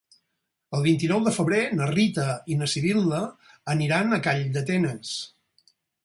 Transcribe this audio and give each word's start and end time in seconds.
El 0.75 0.83
vint-i-nou 0.85 1.19
de 1.25 1.33
febrer 1.33 1.59
na 1.79 1.89
Rita 1.91 2.23
i 2.53 2.57
na 2.61 2.69
Sibil·la 2.71 3.19
aniran 3.73 4.17
a 4.17 4.19
Calldetenes. 4.29 5.13